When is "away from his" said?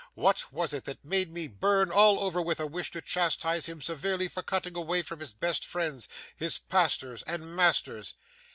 4.75-5.31